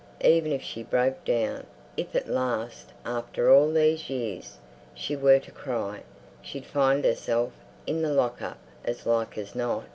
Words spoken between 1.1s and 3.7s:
down, if at last, after